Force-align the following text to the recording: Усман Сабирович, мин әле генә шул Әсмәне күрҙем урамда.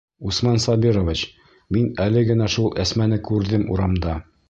Усман 0.29 0.55
Сабирович, 0.63 1.21
мин 1.77 1.87
әле 2.09 2.25
генә 2.33 2.51
шул 2.57 2.75
Әсмәне 2.87 3.25
күрҙем 3.33 3.71
урамда. 3.77 4.23